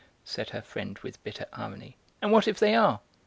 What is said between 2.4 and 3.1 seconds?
if they are?"